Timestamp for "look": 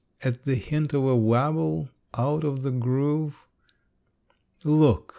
4.63-5.09